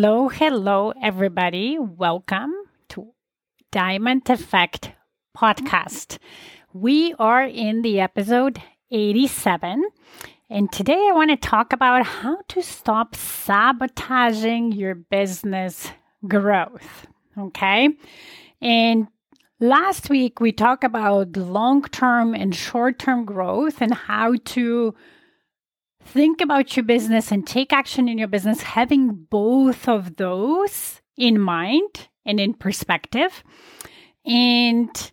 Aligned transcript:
Hello, 0.00 0.30
hello, 0.30 0.94
everybody. 1.02 1.78
Welcome 1.78 2.54
to 2.88 3.12
Diamond 3.70 4.30
Effect 4.30 4.92
podcast. 5.36 6.16
We 6.72 7.14
are 7.18 7.44
in 7.44 7.82
the 7.82 8.00
episode 8.00 8.62
87 8.90 9.84
and 10.48 10.72
today 10.72 10.94
I 10.94 11.12
want 11.12 11.28
to 11.32 11.36
talk 11.36 11.74
about 11.74 12.06
how 12.06 12.38
to 12.48 12.62
stop 12.62 13.14
sabotaging 13.14 14.72
your 14.72 14.94
business 14.94 15.90
growth. 16.26 17.06
Okay. 17.36 17.90
And 18.62 19.06
last 19.60 20.08
week 20.08 20.40
we 20.40 20.50
talked 20.50 20.82
about 20.82 21.36
long 21.36 21.82
term 21.82 22.34
and 22.34 22.54
short 22.54 22.98
term 22.98 23.26
growth 23.26 23.82
and 23.82 23.92
how 23.92 24.36
to 24.46 24.94
think 26.04 26.40
about 26.40 26.76
your 26.76 26.84
business 26.84 27.30
and 27.30 27.46
take 27.46 27.72
action 27.72 28.08
in 28.08 28.18
your 28.18 28.28
business, 28.28 28.62
having 28.62 29.26
both 29.30 29.88
of 29.88 30.16
those 30.16 31.00
in 31.16 31.40
mind 31.40 32.08
and 32.24 32.40
in 32.40 32.54
perspective. 32.54 33.42
And 34.24 35.12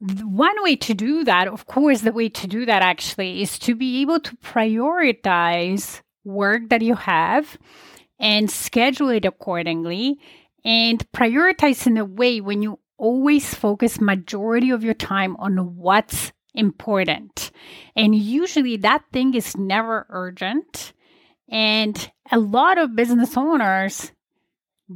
one 0.00 0.62
way 0.62 0.76
to 0.76 0.94
do 0.94 1.24
that, 1.24 1.48
of 1.48 1.66
course, 1.66 2.02
the 2.02 2.12
way 2.12 2.28
to 2.28 2.46
do 2.46 2.66
that 2.66 2.82
actually 2.82 3.42
is 3.42 3.58
to 3.60 3.74
be 3.74 4.02
able 4.02 4.20
to 4.20 4.36
prioritize 4.36 6.02
work 6.24 6.68
that 6.68 6.82
you 6.82 6.94
have 6.94 7.56
and 8.18 8.50
schedule 8.50 9.08
it 9.10 9.24
accordingly 9.24 10.18
and 10.64 11.06
prioritize 11.12 11.86
in 11.86 11.96
a 11.96 12.04
way 12.04 12.40
when 12.40 12.62
you 12.62 12.78
always 12.98 13.54
focus 13.54 14.00
majority 14.00 14.70
of 14.70 14.82
your 14.82 14.94
time 14.94 15.36
on 15.36 15.76
what's 15.76 16.32
important. 16.56 17.50
And 17.94 18.14
usually 18.14 18.76
that 18.78 19.04
thing 19.12 19.34
is 19.34 19.56
never 19.56 20.06
urgent. 20.10 20.92
And 21.48 22.10
a 22.32 22.38
lot 22.38 22.78
of 22.78 22.96
business 22.96 23.36
owners 23.36 24.12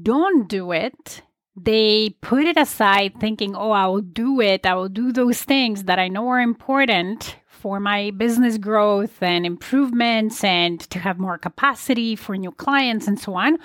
don't 0.03 0.49
do 0.49 0.73
it 0.73 1.23
they 1.57 2.11
put 2.21 2.45
it 2.45 2.57
aside 2.57 3.15
thinking, 3.21 3.55
oh, 3.55 3.71
I 3.71 3.87
will 3.87 4.01
do 4.01 4.41
it. 4.41 4.65
I 4.65 4.75
will 4.75 4.89
do 4.89 5.13
those 5.13 5.43
things 5.43 5.85
that 5.85 5.99
I 5.99 6.09
know 6.09 6.29
are 6.29 6.41
important 6.41 7.37
for 7.47 7.81
my 7.81 8.11
business 8.13 8.57
growth 8.57 9.23
and 9.23 9.45
improvements 9.45 10.43
and 10.43 10.81
to 10.91 10.99
have 10.99 11.19
more 11.19 11.37
capacity 11.37 12.17
for 12.17 12.37
new 12.37 12.53
clients 12.53 13.07
and 13.07 13.19
so 13.19 13.35
on. 13.35 13.59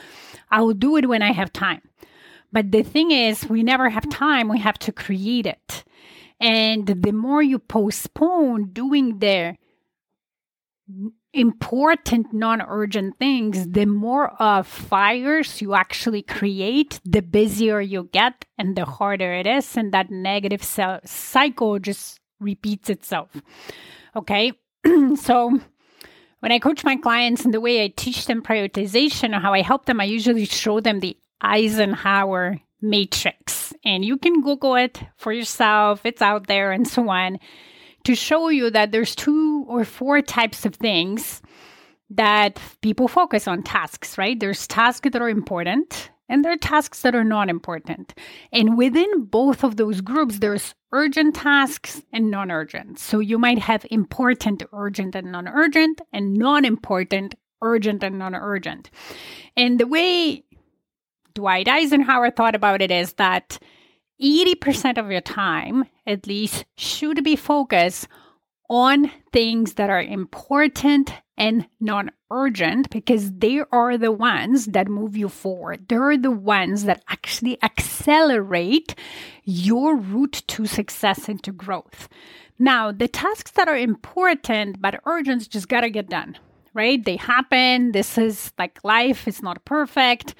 I 0.51 0.61
will 0.61 0.73
do 0.73 0.97
it 0.97 1.07
when 1.07 1.21
I 1.21 1.31
have 1.31 1.53
time. 1.53 1.81
But 2.51 2.71
the 2.71 2.83
thing 2.83 3.11
is, 3.11 3.47
we 3.47 3.63
never 3.63 3.89
have 3.89 4.09
time. 4.09 4.49
We 4.49 4.59
have 4.59 4.79
to 4.79 4.91
create 4.91 5.45
it. 5.45 5.83
And 6.39 6.87
the 6.87 7.11
more 7.11 7.41
you 7.41 7.59
postpone 7.59 8.71
doing 8.73 9.19
the 9.19 9.55
important 11.33 12.31
non-urgent 12.31 13.17
things 13.17 13.67
the 13.69 13.85
more 13.85 14.29
of 14.41 14.67
fires 14.67 15.59
you 15.59 15.73
actually 15.73 16.21
create 16.21 16.99
the 17.03 17.21
busier 17.21 17.81
you 17.81 18.07
get 18.13 18.45
and 18.57 18.75
the 18.75 18.85
harder 18.85 19.33
it 19.33 19.47
is. 19.47 19.75
And 19.75 19.91
that 19.93 20.11
negative 20.11 20.63
cycle 20.63 21.79
just 21.79 22.19
repeats 22.39 22.89
itself. 22.89 23.29
Okay? 24.15 24.53
So 25.15 25.59
when 26.45 26.51
i 26.51 26.59
coach 26.59 26.83
my 26.83 26.95
clients 26.95 27.43
and 27.43 27.53
the 27.53 27.59
way 27.59 27.83
i 27.83 27.87
teach 27.87 28.27
them 28.27 28.43
prioritization 28.43 29.35
or 29.35 29.39
how 29.39 29.51
i 29.53 29.61
help 29.61 29.85
them 29.85 29.99
i 29.99 30.03
usually 30.03 30.45
show 30.45 30.79
them 30.79 30.99
the 30.99 31.17
eisenhower 31.41 32.59
matrix 32.81 33.73
and 33.83 34.03
you 34.05 34.17
can 34.17 34.41
google 34.41 34.75
it 34.75 35.01
for 35.17 35.31
yourself 35.31 36.05
it's 36.05 36.21
out 36.21 36.47
there 36.47 36.71
and 36.71 36.87
so 36.87 37.09
on 37.09 37.39
to 38.05 38.15
show 38.15 38.49
you 38.49 38.69
that 38.69 38.91
there's 38.91 39.15
two 39.15 39.65
or 39.67 39.83
four 39.83 40.21
types 40.21 40.65
of 40.65 40.75
things 40.75 41.41
that 42.11 42.59
people 42.81 43.07
focus 43.07 43.47
on 43.47 43.63
tasks, 43.63 44.17
right? 44.17 44.39
There's 44.39 44.67
tasks 44.67 45.09
that 45.11 45.21
are 45.21 45.29
important 45.29 46.11
and 46.29 46.43
there 46.43 46.51
are 46.51 46.57
tasks 46.57 47.01
that 47.01 47.15
are 47.15 47.23
not 47.23 47.49
important. 47.49 48.13
And 48.51 48.77
within 48.77 49.25
both 49.25 49.63
of 49.63 49.75
those 49.75 50.01
groups, 50.01 50.39
there's 50.39 50.73
urgent 50.91 51.35
tasks 51.35 52.01
and 52.11 52.31
non 52.31 52.51
urgent. 52.51 52.99
So 52.99 53.19
you 53.19 53.37
might 53.37 53.59
have 53.59 53.85
important, 53.91 54.63
urgent, 54.73 55.13
and 55.15 55.31
non 55.31 55.47
urgent, 55.47 56.01
and 56.11 56.33
non 56.33 56.65
important, 56.65 57.35
urgent, 57.61 58.03
and 58.03 58.17
non 58.17 58.33
urgent. 58.33 58.89
And 59.55 59.79
the 59.79 59.85
way 59.85 60.44
Dwight 61.35 61.67
Eisenhower 61.67 62.31
thought 62.31 62.55
about 62.55 62.81
it 62.81 62.91
is 62.91 63.13
that 63.13 63.59
80% 64.21 64.97
of 64.97 65.11
your 65.11 65.19
time, 65.19 65.83
at 66.07 66.27
least, 66.27 66.63
should 66.77 67.25
be 67.25 67.35
focused 67.35 68.07
on 68.69 69.11
things 69.33 69.73
that 69.73 69.89
are 69.89 70.01
important 70.01 71.11
and 71.37 71.67
non 71.81 72.09
urgent 72.31 72.89
because 72.89 73.33
they 73.33 73.61
are 73.73 73.97
the 73.97 74.13
ones 74.13 74.67
that 74.67 74.87
move 74.87 75.17
you 75.17 75.27
forward. 75.27 75.89
They're 75.89 76.17
the 76.17 76.31
ones 76.31 76.85
that 76.85 77.03
actually 77.09 77.61
accelerate 77.61 78.95
your 79.43 79.97
route 79.97 80.41
to 80.47 80.65
success 80.65 81.27
and 81.27 81.43
to 81.43 81.51
growth. 81.51 82.07
Now, 82.57 82.93
the 82.93 83.09
tasks 83.09 83.51
that 83.51 83.67
are 83.67 83.77
important 83.77 84.81
but 84.81 85.01
urgent 85.05 85.49
just 85.49 85.67
got 85.67 85.81
to 85.81 85.89
get 85.89 86.09
done 86.09 86.37
right? 86.75 87.03
They 87.03 87.15
happen. 87.15 87.93
This 87.93 88.17
is 88.17 88.51
like 88.59 88.83
life, 88.83 89.27
it's 89.27 89.41
not 89.41 89.65
perfect. 89.65 90.35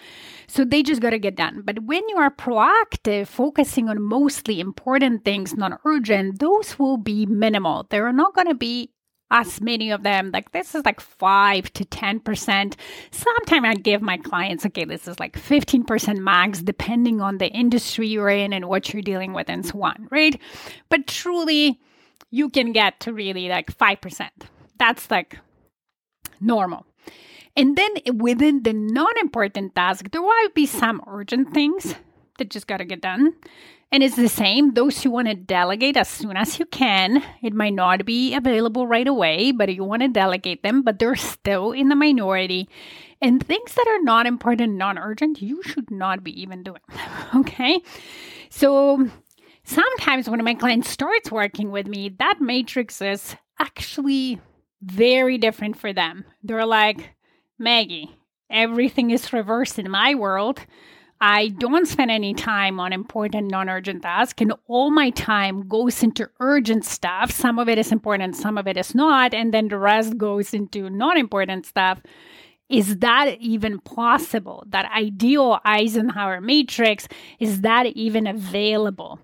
So 0.48 0.64
they 0.64 0.84
just 0.84 1.02
got 1.02 1.12
to 1.12 1.20
get 1.20 1.36
done. 1.36 1.64
But 1.64 1.80
when 1.84 2.08
you 2.10 2.18
are 2.18 2.30
proactive, 2.30 3.28
focusing 3.28 3.90
on 3.90 4.02
mostly 4.02 4.60
important 4.60 5.26
things, 5.26 5.56
not 5.56 5.80
urgent, 5.86 6.40
those 6.40 6.78
will 6.78 6.98
be 6.98 7.26
minimal. 7.26 7.88
There 7.90 8.06
are 8.06 8.14
not 8.14 8.36
going 8.36 8.48
to 8.48 8.56
be 8.56 8.92
as 9.32 9.60
many 9.60 9.92
of 9.92 10.04
them. 10.04 10.32
Like 10.32 10.52
this 10.52 10.76
is 10.76 10.86
like 10.86 11.00
5 11.00 11.74
to 11.74 11.86
10%. 11.86 12.76
Sometimes 13.12 13.66
I 13.66 13.74
give 13.76 14.02
my 14.02 14.18
clients, 14.18 14.66
okay, 14.68 14.86
this 14.86 15.08
is 15.08 15.20
like 15.20 15.34
15% 15.34 16.18
max, 16.20 16.62
depending 16.62 17.22
on 17.22 17.38
the 17.38 17.48
industry 17.48 18.08
you're 18.08 18.30
in 18.30 18.54
and 18.54 18.66
what 18.66 18.94
you're 18.94 19.02
dealing 19.02 19.34
with 19.34 19.50
and 19.50 19.66
so 19.66 19.82
on, 19.84 20.08
right? 20.12 20.40
But 20.90 21.08
truly, 21.08 21.80
you 22.30 22.50
can 22.50 22.72
get 22.72 23.00
to 23.02 23.14
really 23.14 23.50
like 23.50 23.76
5%. 23.76 24.30
That's 24.78 25.10
like 25.10 25.40
normal. 26.40 26.86
And 27.56 27.78
then 27.78 28.18
within 28.18 28.64
the 28.64 28.74
non 28.74 29.18
important 29.20 29.76
task, 29.76 30.12
there 30.12 30.22
might 30.22 30.54
be 30.54 30.66
some 30.66 31.02
urgent 31.08 31.54
things 31.54 31.96
that 32.38 32.50
just 32.50 32.68
got 32.68 32.78
to 32.78 32.86
get 32.86 33.02
done. 33.02 33.34
And 33.92 34.04
it's 34.04 34.16
the 34.16 34.28
same, 34.28 34.74
those 34.74 35.06
you 35.06 35.12
want 35.12 35.30
to 35.30 35.36
delegate 35.36 35.96
as 35.96 36.10
soon 36.10 36.36
as 36.36 36.60
you 36.60 36.66
can. 36.66 37.24
It 37.42 37.54
might 37.54 37.74
not 37.74 38.04
be 38.04 38.34
available 38.36 38.88
right 38.88 39.08
away, 39.08 39.52
but 39.52 39.74
you 39.74 39.84
want 39.84 40.02
to 40.02 40.10
delegate 40.10 40.64
them, 40.64 40.82
but 40.82 41.00
they're 41.00 41.16
still 41.16 41.72
in 41.72 41.88
the 41.88 41.96
minority. 41.96 42.68
And 43.22 43.46
things 43.46 43.74
that 43.76 43.88
are 43.88 44.04
not 44.04 44.26
important, 44.26 44.74
non 44.74 44.98
urgent, 44.98 45.42
you 45.42 45.64
should 45.64 45.90
not 45.90 46.24
be 46.24 46.42
even 46.42 46.64
doing. 46.64 46.82
okay? 47.36 47.80
So 48.50 49.10
sometimes 49.64 50.30
when 50.30 50.44
my 50.44 50.56
client 50.56 50.86
starts 50.86 51.32
working 51.32 51.72
with 51.72 51.88
me, 51.88 52.10
that 52.20 52.42
matrix 52.42 53.02
is 53.02 53.36
actually 53.60 54.42
very 54.86 55.38
different 55.38 55.78
for 55.78 55.92
them. 55.92 56.26
They're 56.44 56.66
like, 56.66 57.16
Maggie, 57.58 58.16
everything 58.50 59.12
is 59.12 59.34
reversed 59.34 59.80
in 59.80 59.90
my 59.90 60.16
world. 60.16 60.60
I 61.22 61.48
don't 61.48 61.88
spend 61.88 62.12
any 62.12 62.34
time 62.34 62.80
on 62.80 62.92
important, 62.92 63.50
non 63.50 63.70
urgent 63.70 64.04
tasks, 64.04 64.42
and 64.42 64.54
all 64.68 64.92
my 64.92 65.10
time 65.12 65.68
goes 65.68 66.04
into 66.04 66.30
urgent 66.40 66.84
stuff. 66.86 67.32
Some 67.32 67.58
of 67.58 67.70
it 67.70 67.78
is 67.78 67.92
important, 67.92 68.36
some 68.36 68.58
of 68.58 68.68
it 68.68 68.78
is 68.78 68.94
not, 68.94 69.34
and 69.34 69.54
then 69.54 69.70
the 69.70 69.78
rest 69.78 70.18
goes 70.18 70.54
into 70.54 70.90
non 70.90 71.18
important 71.18 71.66
stuff. 71.66 72.02
Is 72.68 72.98
that 72.98 73.38
even 73.40 73.80
possible? 73.80 74.66
That 74.68 74.92
ideal 74.92 75.60
Eisenhower 75.64 76.42
matrix, 76.42 77.08
is 77.40 77.62
that 77.62 77.86
even 77.88 78.28
available? 78.28 79.20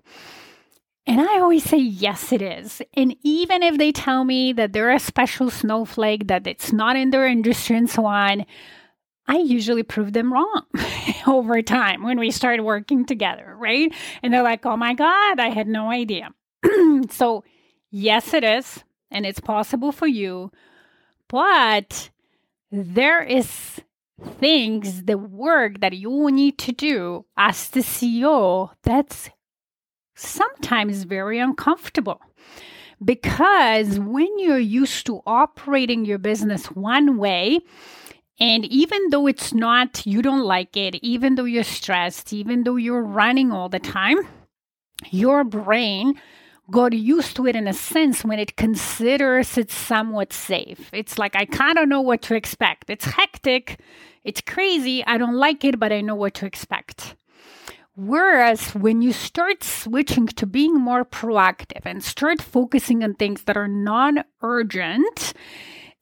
And 1.06 1.20
I 1.20 1.40
always 1.40 1.64
say, 1.64 1.78
yes, 1.78 2.32
it 2.32 2.42
is. 2.42 2.80
And 2.94 3.16
even 3.22 3.62
if 3.62 3.76
they 3.76 3.90
tell 3.90 4.24
me 4.24 4.52
that 4.52 4.72
they're 4.72 4.92
a 4.92 5.00
special 5.00 5.50
snowflake, 5.50 6.28
that 6.28 6.46
it's 6.46 6.72
not 6.72 6.96
in 6.96 7.10
their 7.10 7.26
industry 7.26 7.76
and 7.76 7.90
so 7.90 8.06
on, 8.06 8.46
I 9.26 9.38
usually 9.38 9.82
prove 9.82 10.12
them 10.12 10.32
wrong 10.32 10.64
over 11.26 11.60
time 11.62 12.02
when 12.02 12.20
we 12.20 12.30
start 12.30 12.62
working 12.62 13.04
together, 13.04 13.54
right? 13.58 13.92
And 14.22 14.32
they're 14.32 14.42
like, 14.42 14.64
oh 14.64 14.76
my 14.76 14.94
God, 14.94 15.40
I 15.40 15.48
had 15.48 15.66
no 15.66 15.90
idea. 15.90 16.30
so, 17.10 17.42
yes, 17.90 18.32
it 18.32 18.44
is. 18.44 18.84
And 19.10 19.26
it's 19.26 19.40
possible 19.40 19.92
for 19.92 20.06
you. 20.06 20.52
But 21.28 22.10
there 22.70 23.22
is 23.22 23.80
things, 24.38 25.04
the 25.04 25.18
work 25.18 25.80
that 25.80 25.94
you 25.94 26.30
need 26.30 26.58
to 26.58 26.72
do 26.72 27.24
as 27.36 27.68
the 27.70 27.80
CEO 27.80 28.70
that's 28.82 29.30
sometimes 30.14 31.04
very 31.04 31.38
uncomfortable. 31.38 32.20
Because 33.04 33.98
when 33.98 34.38
you're 34.38 34.58
used 34.58 35.06
to 35.06 35.22
operating 35.26 36.04
your 36.04 36.18
business 36.18 36.66
one 36.66 37.16
way, 37.18 37.60
and 38.38 38.64
even 38.66 39.10
though 39.10 39.26
it's 39.26 39.52
not, 39.52 40.06
you 40.06 40.22
don't 40.22 40.44
like 40.44 40.76
it, 40.76 40.96
even 40.96 41.34
though 41.34 41.44
you're 41.44 41.64
stressed, 41.64 42.32
even 42.32 42.64
though 42.64 42.76
you're 42.76 43.02
running 43.02 43.52
all 43.52 43.68
the 43.68 43.78
time, 43.78 44.18
your 45.10 45.44
brain 45.44 46.14
got 46.70 46.92
used 46.92 47.36
to 47.36 47.46
it 47.46 47.56
in 47.56 47.66
a 47.66 47.72
sense 47.72 48.24
when 48.24 48.38
it 48.38 48.56
considers 48.56 49.58
it 49.58 49.70
somewhat 49.70 50.32
safe. 50.32 50.88
It's 50.92 51.18
like, 51.18 51.36
I 51.36 51.44
kind 51.44 51.78
of 51.78 51.88
know 51.88 52.00
what 52.00 52.22
to 52.22 52.34
expect. 52.34 52.88
It's 52.88 53.04
hectic, 53.04 53.80
it's 54.24 54.40
crazy, 54.40 55.04
I 55.04 55.18
don't 55.18 55.36
like 55.36 55.64
it, 55.64 55.78
but 55.78 55.92
I 55.92 56.00
know 56.00 56.14
what 56.14 56.34
to 56.34 56.46
expect. 56.46 57.16
Whereas 57.94 58.74
when 58.74 59.02
you 59.02 59.12
start 59.12 59.62
switching 59.62 60.26
to 60.26 60.46
being 60.46 60.74
more 60.74 61.04
proactive 61.04 61.84
and 61.84 62.02
start 62.02 62.40
focusing 62.40 63.04
on 63.04 63.14
things 63.14 63.42
that 63.44 63.56
are 63.56 63.68
non 63.68 64.24
urgent 64.40 65.34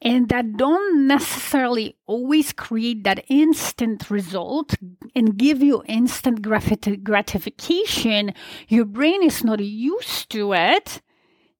and 0.00 0.28
that 0.28 0.56
don't 0.56 1.08
necessarily 1.08 1.96
always 2.06 2.52
create 2.52 3.02
that 3.04 3.25
instant 3.28 4.08
result 4.08 4.76
and 5.16 5.37
give 5.37 5.62
you 5.62 5.82
instant 5.87 6.42
gratification, 6.42 8.34
your 8.69 8.84
brain 8.84 9.22
is 9.25 9.42
not 9.42 9.58
used 9.58 10.31
to 10.31 10.52
it 10.52 11.02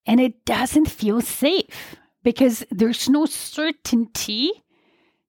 and 0.07 0.21
it 0.21 0.45
doesn't 0.45 0.89
feel 0.89 1.21
safe 1.21 1.97
because 2.23 2.65
there's 2.71 3.09
no 3.09 3.27
certainty 3.27 4.53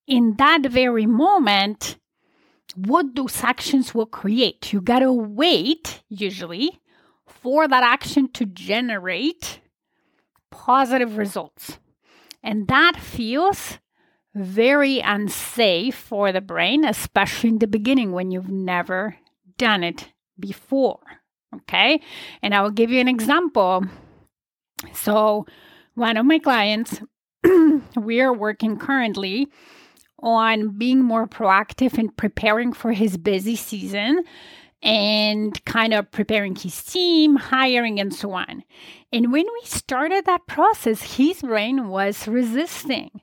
in 0.06 0.36
that 0.38 0.62
very 0.68 1.08
moment 1.08 1.98
what 2.76 3.16
those 3.16 3.44
actions 3.44 3.94
will 3.94 4.06
create. 4.06 4.74
You 4.74 4.82
gotta 4.82 5.12
wait, 5.12 6.04
usually, 6.10 6.82
for 7.28 7.68
that 7.68 7.84
action 7.84 8.32
to 8.34 8.46
generate 8.46 9.60
positive 10.52 11.18
results. 11.18 11.80
And 12.44 12.68
that 12.68 12.98
feels 12.98 13.80
very 14.34 15.00
unsafe 15.00 15.96
for 15.96 16.32
the 16.32 16.42
brain, 16.42 16.86
especially 16.86 17.50
in 17.50 17.60
the 17.60 17.68
beginning 17.68 18.12
when 18.12 18.32
you've 18.32 18.50
never 18.50 19.18
done 19.58 19.84
it 19.84 20.10
before. 20.40 21.00
Okay. 21.54 22.02
And 22.42 22.56
I 22.56 22.62
will 22.62 22.72
give 22.72 22.92
you 22.92 23.02
an 23.02 23.08
example. 23.08 23.86
So, 24.94 25.46
one 25.96 26.18
of 26.18 26.26
my 26.26 26.40
clients, 26.40 27.02
we 27.96 28.22
are 28.22 28.34
working 28.34 28.78
currently 28.78 29.50
on 30.22 30.78
being 30.78 31.02
more 31.02 31.28
proactive 31.28 31.98
and 31.98 32.16
preparing 32.16 32.74
for 32.74 32.92
his 32.94 33.18
busy 33.18 33.56
season 33.56 34.24
and 34.84 35.64
kind 35.66 35.94
of 35.94 36.10
preparing 36.12 36.56
his 36.56 36.84
team, 36.84 37.36
hiring, 37.36 38.00
and 38.00 38.14
so 38.14 38.34
on. 38.34 38.64
And 39.14 39.32
when 39.32 39.46
we 39.46 39.62
started 39.66 40.26
that 40.26 40.48
process, 40.48 41.18
his 41.18 41.42
brain 41.42 41.90
was 41.90 42.28
resisting. 42.28 43.22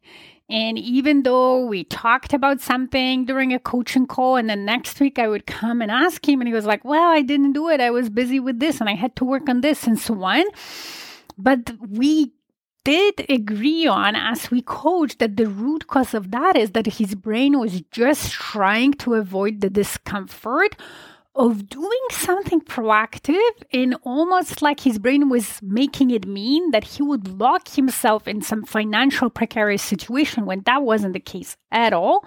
And 0.50 0.78
even 0.78 1.24
though 1.24 1.66
we 1.66 1.84
talked 1.84 2.32
about 2.32 2.60
something 2.60 3.26
during 3.26 3.52
a 3.52 3.58
coaching 3.58 4.06
call, 4.06 4.36
and 4.36 4.48
then 4.48 4.64
next 4.64 4.98
week 4.98 5.18
I 5.18 5.28
would 5.28 5.46
come 5.46 5.82
and 5.82 5.90
ask 5.90 6.26
him, 6.26 6.40
and 6.40 6.48
he 6.48 6.54
was 6.54 6.64
like, 6.64 6.84
Well, 6.84 7.10
I 7.10 7.20
didn't 7.22 7.52
do 7.52 7.68
it. 7.68 7.80
I 7.80 7.90
was 7.90 8.08
busy 8.08 8.40
with 8.40 8.58
this 8.58 8.80
and 8.80 8.88
I 8.88 8.94
had 8.94 9.14
to 9.16 9.24
work 9.24 9.48
on 9.48 9.60
this 9.60 9.86
and 9.86 9.98
so 9.98 10.22
on. 10.22 10.44
But 11.36 11.72
we 11.86 12.32
did 12.84 13.26
agree 13.28 13.86
on 13.86 14.16
as 14.16 14.50
we 14.50 14.62
coached 14.62 15.18
that 15.18 15.36
the 15.36 15.46
root 15.46 15.86
cause 15.86 16.14
of 16.14 16.30
that 16.30 16.56
is 16.56 16.70
that 16.72 16.86
his 16.86 17.14
brain 17.14 17.58
was 17.58 17.82
just 17.90 18.32
trying 18.32 18.92
to 18.94 19.14
avoid 19.14 19.60
the 19.60 19.70
discomfort 19.70 20.74
of 21.34 21.68
doing 21.68 22.00
something 22.10 22.60
proactive 22.60 23.50
and 23.72 23.96
almost 24.02 24.60
like 24.60 24.80
his 24.80 24.98
brain 24.98 25.28
was 25.28 25.60
making 25.62 26.10
it 26.10 26.26
mean 26.26 26.72
that 26.72 26.84
he 26.84 27.02
would 27.02 27.28
lock 27.38 27.68
himself 27.68 28.26
in 28.26 28.42
some 28.42 28.64
financial 28.64 29.30
precarious 29.30 29.82
situation 29.82 30.46
when 30.46 30.62
that 30.66 30.82
wasn't 30.82 31.12
the 31.12 31.20
case 31.20 31.56
at 31.70 31.92
all. 31.92 32.24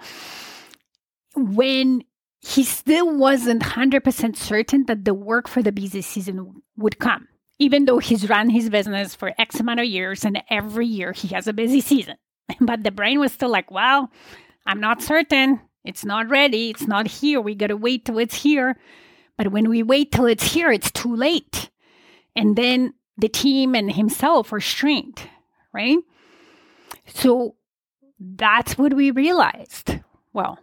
When 1.36 2.04
he 2.40 2.64
still 2.64 3.16
wasn't 3.16 3.62
100% 3.62 4.36
certain 4.36 4.86
that 4.86 5.04
the 5.04 5.14
work 5.14 5.46
for 5.46 5.62
the 5.62 5.72
busy 5.72 6.02
season 6.02 6.62
would 6.76 6.98
come 6.98 7.28
even 7.62 7.84
though 7.84 7.98
he's 7.98 8.28
run 8.28 8.50
his 8.50 8.68
business 8.68 9.14
for 9.14 9.32
X 9.38 9.60
amount 9.60 9.78
of 9.78 9.86
years 9.86 10.24
and 10.24 10.42
every 10.50 10.86
year 10.86 11.12
he 11.12 11.28
has 11.28 11.46
a 11.46 11.52
busy 11.52 11.80
season. 11.80 12.16
But 12.60 12.82
the 12.82 12.90
brain 12.90 13.20
was 13.20 13.32
still 13.32 13.50
like, 13.50 13.70
well, 13.70 14.10
I'm 14.66 14.80
not 14.80 15.00
certain. 15.00 15.60
It's 15.84 16.04
not 16.04 16.28
ready. 16.28 16.70
It's 16.70 16.88
not 16.88 17.06
here. 17.06 17.40
We 17.40 17.54
got 17.54 17.68
to 17.68 17.76
wait 17.76 18.04
till 18.04 18.18
it's 18.18 18.42
here. 18.42 18.76
But 19.38 19.52
when 19.52 19.70
we 19.70 19.82
wait 19.82 20.10
till 20.10 20.26
it's 20.26 20.52
here, 20.52 20.70
it's 20.72 20.90
too 20.90 21.14
late. 21.14 21.70
And 22.34 22.56
then 22.56 22.94
the 23.16 23.28
team 23.28 23.74
and 23.74 23.92
himself 23.92 24.52
are 24.52 24.60
strained, 24.60 25.20
right? 25.72 25.98
So 27.06 27.54
that's 28.18 28.76
what 28.76 28.92
we 28.92 29.10
realized. 29.12 29.98
Well, 30.32 30.58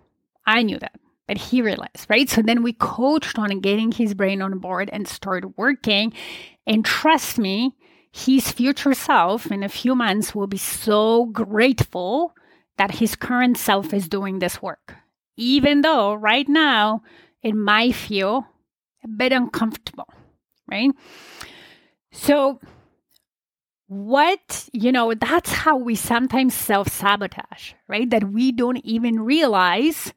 I 0.45 0.63
knew 0.63 0.79
that 0.79 0.99
but 1.29 1.37
he 1.37 1.61
realized, 1.61 2.07
right? 2.09 2.27
So 2.27 2.41
then 2.41 2.63
we 2.63 2.73
coached 2.73 3.37
on 3.37 3.59
getting 3.59 3.91
his 3.91 4.15
brain 4.15 4.41
on 4.41 4.57
board 4.57 4.89
and 4.91 5.07
started 5.07 5.53
working. 5.57 6.11
And 6.65 6.83
trust 6.83 7.37
me, 7.37 7.75
his 8.11 8.51
future 8.51 8.95
self 8.95 9.51
in 9.51 9.61
a 9.61 9.69
few 9.69 9.93
months 9.93 10.33
will 10.33 10.47
be 10.47 10.57
so 10.57 11.25
grateful 11.25 12.33
that 12.79 12.95
his 12.95 13.15
current 13.15 13.59
self 13.59 13.93
is 13.93 14.09
doing 14.09 14.39
this 14.39 14.59
work. 14.59 14.95
Even 15.37 15.81
though 15.81 16.15
right 16.15 16.49
now 16.49 17.03
it 17.43 17.53
might 17.53 17.93
feel 17.93 18.47
a 19.03 19.07
bit 19.07 19.31
uncomfortable, 19.31 20.11
right? 20.67 20.89
So, 22.11 22.59
what, 23.85 24.67
you 24.73 24.91
know, 24.91 25.13
that's 25.13 25.51
how 25.51 25.77
we 25.77 25.93
sometimes 25.93 26.55
self 26.55 26.87
sabotage, 26.87 27.73
right? 27.87 28.09
That 28.09 28.31
we 28.31 28.51
don't 28.51 28.83
even 28.83 29.19
realize 29.19 30.11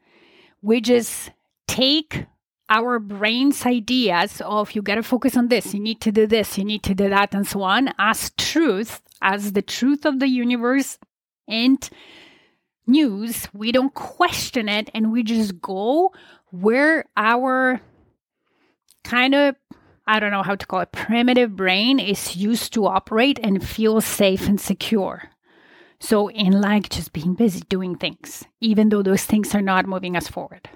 we 0.62 0.80
just 0.80 1.30
take 1.66 2.26
our 2.68 2.98
brain's 2.98 3.66
ideas 3.66 4.40
of 4.44 4.72
you 4.72 4.80
got 4.80 4.94
to 4.94 5.02
focus 5.02 5.36
on 5.36 5.48
this, 5.48 5.74
you 5.74 5.80
need 5.80 6.00
to 6.00 6.12
do 6.12 6.26
this, 6.26 6.56
you 6.56 6.64
need 6.64 6.82
to 6.84 6.94
do 6.94 7.08
that, 7.08 7.34
and 7.34 7.46
so 7.46 7.62
on, 7.62 7.92
as 7.98 8.30
truth, 8.38 9.02
as 9.20 9.52
the 9.52 9.62
truth 9.62 10.06
of 10.06 10.20
the 10.20 10.28
universe 10.28 10.98
and 11.46 11.90
news. 12.86 13.48
We 13.52 13.72
don't 13.72 13.92
question 13.92 14.68
it 14.68 14.90
and 14.94 15.12
we 15.12 15.22
just 15.22 15.60
go 15.60 16.12
where 16.50 17.04
our 17.16 17.80
kind 19.04 19.34
of 19.34 19.56
I 20.06 20.18
don't 20.18 20.32
know 20.32 20.42
how 20.42 20.56
to 20.56 20.66
call 20.66 20.80
it, 20.80 20.92
primitive 20.92 21.54
brain 21.54 22.00
is 22.00 22.36
used 22.36 22.72
to 22.74 22.86
operate 22.86 23.38
and 23.40 23.66
feel 23.66 24.00
safe 24.00 24.48
and 24.48 24.60
secure. 24.60 25.30
So, 26.02 26.26
in 26.26 26.60
like 26.60 26.88
just 26.88 27.12
being 27.12 27.34
busy 27.34 27.60
doing 27.68 27.94
things, 27.94 28.44
even 28.60 28.88
though 28.88 29.04
those 29.04 29.24
things 29.24 29.54
are 29.54 29.62
not 29.62 29.86
moving 29.86 30.16
us 30.16 30.26
forward. 30.26 30.68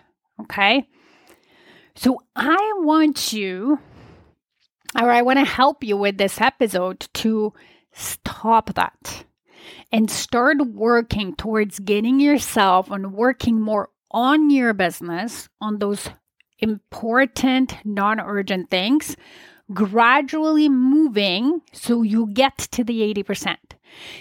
Okay. 0.43 0.89
So, 1.97 2.23
I 2.37 2.57
want 2.77 3.33
you, 3.33 3.81
or 4.95 5.11
I 5.11 5.23
want 5.23 5.41
to 5.41 5.45
help 5.45 5.83
you 5.83 5.97
with 5.97 6.17
this 6.17 6.41
episode 6.41 7.09
to 7.15 7.53
stop 7.93 8.73
that 8.75 9.25
and 9.91 10.09
start 10.09 10.59
working 10.65 11.35
towards 11.35 11.81
getting 11.81 12.21
yourself 12.21 12.89
and 12.89 13.13
working 13.13 13.61
more 13.61 13.91
on 14.13 14.51
your 14.51 14.75
business, 14.75 15.49
on 15.61 15.81
those 15.81 16.09
important, 16.61 17.85
non 17.85 18.21
urgent 18.21 18.71
things, 18.71 19.17
gradually 19.75 20.69
moving 20.69 21.63
so 21.73 22.03
you 22.03 22.29
get 22.29 22.57
to 22.59 22.85
the 22.85 23.01
80%. 23.13 23.57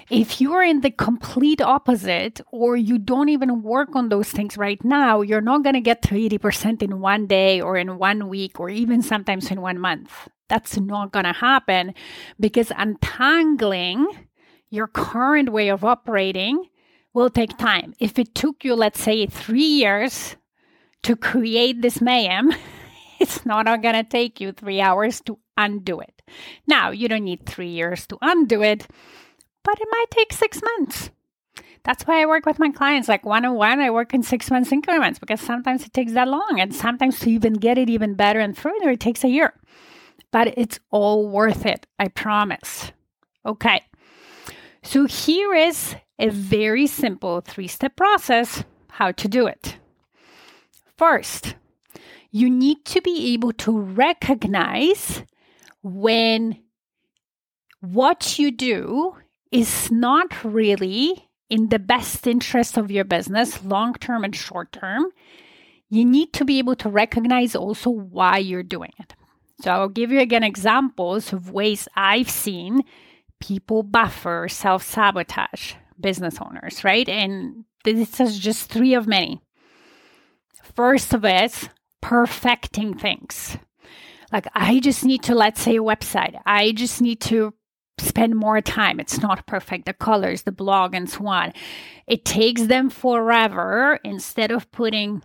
If 0.10 0.39
you're 0.41 0.63
in 0.63 0.82
the 0.82 0.91
complete 0.91 1.62
opposite, 1.62 2.41
or 2.51 2.75
you 2.75 2.98
don't 2.98 3.29
even 3.29 3.63
work 3.63 3.96
on 3.96 4.10
those 4.10 4.29
things 4.29 4.58
right 4.58 4.84
now, 4.84 5.22
you're 5.22 5.41
not 5.41 5.63
going 5.63 5.75
to 5.75 5.82
get 5.82 6.01
to 6.03 6.15
80% 6.15 6.82
in 6.82 7.00
one 7.00 7.27
day 7.27 7.62
or 7.62 7.77
in 7.77 7.98
one 7.98 8.29
week 8.29 8.60
or 8.60 8.70
even 8.70 9.01
sometimes 9.01 9.51
in 9.51 9.62
one 9.62 9.79
month. 9.79 10.27
That's 10.48 10.77
not 10.77 11.12
going 11.12 11.25
to 11.25 11.34
happen 11.34 11.94
because 12.39 12.72
untangling 12.77 14.08
your 14.70 14.88
current 14.88 15.50
way 15.51 15.70
of 15.70 15.84
operating 15.84 16.65
will 17.13 17.29
take 17.29 17.58
time. 17.58 17.94
If 18.00 18.20
it 18.20 18.36
took 18.36 18.63
you, 18.63 18.75
let's 18.75 19.01
say, 19.01 19.25
three 19.25 19.63
years 19.63 20.36
to 21.03 21.15
create 21.15 21.82
this 21.82 22.01
mayhem, 22.01 22.51
it's 23.20 23.46
not 23.46 23.65
going 23.65 23.96
to 23.96 24.03
take 24.03 24.39
you 24.39 24.51
three 24.51 24.82
hours 24.82 25.22
to 25.22 25.39
undo 25.58 26.00
it. 26.01 26.22
Now, 26.67 26.91
you 26.91 27.08
don't 27.08 27.24
need 27.24 27.46
three 27.46 27.70
years 27.70 28.05
to 28.08 28.17
undo 28.22 28.62
it, 28.62 28.88
but 29.65 29.81
it 29.81 29.88
might 29.91 30.12
take 30.12 30.31
six 30.31 30.62
months. 30.62 31.10
That's 31.84 32.03
why 32.03 32.22
I 32.22 32.25
work 32.25 32.45
with 32.45 32.60
my 32.60 32.72
clients 32.72 33.07
like 33.07 33.25
one 33.25 33.45
on 33.45 33.55
one. 33.55 33.79
I 33.79 33.91
work 33.91 34.13
in 34.13 34.24
six 34.24 34.50
months 34.50 34.72
increments 34.72 35.19
because 35.19 35.41
sometimes 35.41 35.86
it 35.86 35.93
takes 35.93 36.13
that 36.13 36.27
long. 36.27 36.57
And 36.60 36.74
sometimes 36.74 37.19
to 37.19 37.29
even 37.29 37.53
get 37.53 37.77
it 37.77 37.89
even 37.89 38.15
better 38.15 38.39
and 38.39 38.57
further, 38.57 38.89
it 38.91 39.00
takes 39.00 39.24
a 39.24 39.29
year. 39.29 39.53
But 40.31 40.57
it's 40.57 40.79
all 40.89 41.29
worth 41.29 41.65
it. 41.65 41.86
I 42.00 42.07
promise. 42.07 42.91
Okay. 43.45 43.81
So 44.81 45.05
here 45.05 45.53
is 45.53 45.95
a 46.17 46.29
very 46.29 46.88
simple 46.88 47.41
three 47.41 47.67
step 47.67 47.95
process 47.95 48.63
how 48.89 49.12
to 49.12 49.27
do 49.27 49.45
it. 49.45 49.77
First, 50.98 51.55
you 52.31 52.50
need 52.50 52.84
to 52.86 53.01
be 53.01 53.34
able 53.34 53.51
to 53.53 53.77
recognize 53.77 55.24
when 55.84 56.57
what 57.81 58.39
you 58.39 58.50
do 58.50 59.15
is 59.55 59.89
not 59.91 60.43
really 60.43 61.29
in 61.50 61.69
the 61.69 61.79
best 61.79 62.27
interest 62.27 62.77
of 62.77 62.91
your 62.91 63.05
business, 63.05 63.63
long 63.63 63.93
term 63.93 64.24
and 64.24 64.35
short 64.35 64.71
term, 64.71 65.05
you 65.89 66.03
need 66.03 66.33
to 66.33 66.43
be 66.43 66.59
able 66.59 66.75
to 66.75 66.89
recognize 66.89 67.55
also 67.55 67.89
why 67.89 68.38
you're 68.38 68.63
doing 68.63 68.91
it. 69.00 69.13
So 69.62 69.71
I'll 69.71 69.89
give 69.89 70.12
you 70.12 70.19
again 70.19 70.43
examples 70.43 71.31
of 71.31 71.51
ways 71.51 71.88
I've 71.95 72.29
seen 72.29 72.83
people 73.39 73.83
buffer, 73.83 74.47
self 74.50 74.83
sabotage 74.83 75.74
business 76.00 76.38
owners, 76.41 76.83
right? 76.83 77.07
And 77.07 77.63
this 77.85 78.19
is 78.19 78.39
just 78.39 78.69
three 78.69 78.93
of 78.93 79.07
many. 79.07 79.41
First 80.74 81.13
of 81.13 81.24
it, 81.24 81.69
perfecting 82.01 82.97
things. 82.97 83.57
Like 84.33 84.47
I 84.53 84.79
just 84.79 85.05
need 85.05 85.24
to, 85.24 85.35
let's 85.35 85.62
say, 85.62 85.77
a 85.77 85.83
website. 85.83 86.38
I 86.45 86.74
just 86.74 87.01
need 87.01 87.21
to 87.21 87.53
spend 87.98 88.36
more 88.36 88.62
time. 88.62 89.00
It's 89.00 89.22
not 89.22 89.46
perfect. 89.46 89.86
The 89.86 89.94
colors, 89.94 90.44
the 90.44 90.52
blog, 90.52 90.94
and 90.94 91.10
so 91.10 91.28
on. 91.28 91.54
It 92.08 92.25
takes 92.25 92.64
them 92.64 92.90
forever 92.90 94.00
instead 94.04 94.52
of 94.52 94.72
putting 94.72 95.22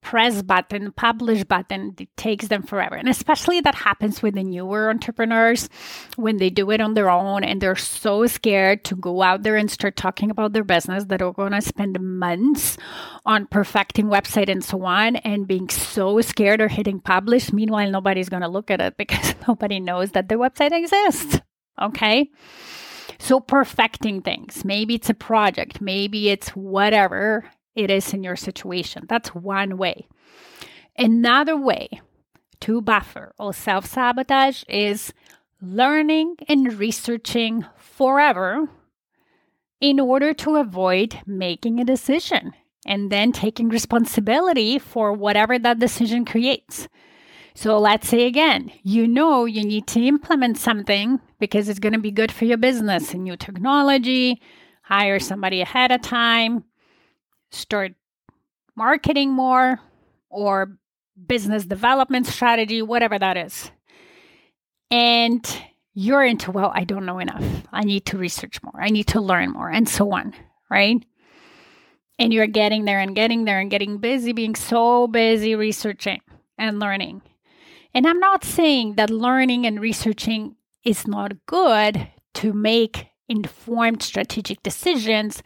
press 0.00 0.42
button, 0.42 0.92
publish 0.92 1.44
button, 1.44 1.94
it 1.98 2.08
takes 2.16 2.48
them 2.48 2.62
forever. 2.62 2.94
And 2.94 3.08
especially 3.08 3.60
that 3.60 3.74
happens 3.74 4.22
with 4.22 4.34
the 4.34 4.42
newer 4.42 4.88
entrepreneurs 4.88 5.68
when 6.16 6.38
they 6.38 6.50
do 6.50 6.70
it 6.70 6.80
on 6.80 6.94
their 6.94 7.10
own 7.10 7.44
and 7.44 7.60
they're 7.60 7.76
so 7.76 8.26
scared 8.26 8.84
to 8.84 8.96
go 8.96 9.22
out 9.22 9.42
there 9.42 9.56
and 9.56 9.70
start 9.70 9.96
talking 9.96 10.30
about 10.30 10.52
their 10.52 10.64
business 10.64 11.04
that 11.04 11.18
they're 11.18 11.32
going 11.32 11.52
to 11.52 11.60
spend 11.60 12.00
months 12.00 12.76
on 13.26 13.46
perfecting 13.46 14.06
website 14.06 14.48
and 14.48 14.64
so 14.64 14.84
on 14.84 15.16
and 15.16 15.46
being 15.46 15.68
so 15.68 16.20
scared 16.20 16.60
or 16.60 16.68
hitting 16.68 17.00
publish. 17.00 17.52
Meanwhile, 17.52 17.90
nobody's 17.90 18.28
going 18.28 18.42
to 18.42 18.48
look 18.48 18.70
at 18.70 18.80
it 18.80 18.96
because 19.00 19.34
nobody 19.46 19.80
knows 19.80 20.12
that 20.12 20.28
the 20.28 20.36
website 20.36 20.72
exists. 20.72 21.40
Okay. 21.80 22.30
So, 23.18 23.40
perfecting 23.40 24.22
things. 24.22 24.64
Maybe 24.64 24.94
it's 24.94 25.10
a 25.10 25.14
project, 25.14 25.80
maybe 25.80 26.30
it's 26.30 26.50
whatever 26.50 27.44
it 27.74 27.90
is 27.90 28.12
in 28.14 28.24
your 28.24 28.36
situation. 28.36 29.04
That's 29.08 29.34
one 29.34 29.76
way. 29.76 30.06
Another 30.96 31.56
way 31.56 32.00
to 32.60 32.80
buffer 32.80 33.34
or 33.38 33.52
self 33.52 33.86
sabotage 33.86 34.62
is 34.68 35.12
learning 35.60 36.36
and 36.48 36.78
researching 36.78 37.64
forever 37.76 38.68
in 39.80 39.98
order 39.98 40.32
to 40.34 40.56
avoid 40.56 41.20
making 41.26 41.80
a 41.80 41.84
decision 41.84 42.52
and 42.86 43.10
then 43.10 43.32
taking 43.32 43.68
responsibility 43.68 44.78
for 44.78 45.12
whatever 45.12 45.58
that 45.58 45.78
decision 45.78 46.24
creates. 46.24 46.88
So 47.54 47.78
let's 47.78 48.08
say 48.08 48.26
again, 48.26 48.70
you 48.82 49.06
know 49.06 49.44
you 49.44 49.64
need 49.64 49.86
to 49.88 50.00
implement 50.00 50.56
something 50.56 51.20
because 51.38 51.68
it's 51.68 51.78
going 51.78 51.92
to 51.92 51.98
be 51.98 52.10
good 52.10 52.30
for 52.30 52.44
your 52.44 52.58
business, 52.58 53.12
a 53.12 53.18
new 53.18 53.36
technology, 53.36 54.40
hire 54.82 55.18
somebody 55.18 55.60
ahead 55.60 55.90
of 55.90 56.02
time, 56.02 56.64
start 57.50 57.92
marketing 58.76 59.32
more, 59.32 59.80
or 60.28 60.76
business 61.26 61.64
development 61.64 62.26
strategy, 62.26 62.82
whatever 62.82 63.18
that 63.18 63.36
is. 63.36 63.70
And 64.90 65.44
you're 65.92 66.24
into, 66.24 66.50
well, 66.50 66.72
I 66.74 66.84
don't 66.84 67.06
know 67.06 67.18
enough. 67.18 67.44
I 67.72 67.82
need 67.82 68.06
to 68.06 68.18
research 68.18 68.62
more. 68.62 68.80
I 68.80 68.90
need 68.90 69.08
to 69.08 69.20
learn 69.20 69.52
more, 69.52 69.70
and 69.70 69.88
so 69.88 70.12
on, 70.12 70.34
right? 70.70 71.04
And 72.18 72.32
you're 72.32 72.46
getting 72.46 72.84
there 72.84 73.00
and 73.00 73.14
getting 73.14 73.44
there 73.44 73.60
and 73.60 73.70
getting 73.70 73.98
busy, 73.98 74.32
being 74.32 74.54
so 74.54 75.06
busy 75.06 75.54
researching 75.54 76.20
and 76.58 76.78
learning. 76.78 77.22
And 77.94 78.06
I'm 78.06 78.20
not 78.20 78.44
saying 78.44 78.94
that 78.94 79.10
learning 79.10 79.66
and 79.66 79.80
researching 79.80 80.56
is 80.84 81.06
not 81.06 81.32
good 81.46 82.08
to 82.34 82.52
make 82.52 83.06
informed 83.28 84.02
strategic 84.02 84.62
decisions, 84.62 85.42